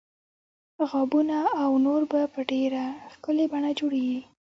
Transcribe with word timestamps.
غابونه 0.89 1.37
او 1.63 1.71
نور 1.85 2.01
په 2.11 2.41
ډیره 2.51 2.83
ښکلې 3.13 3.45
بڼه 3.51 3.71
جوړوي. 3.79 4.19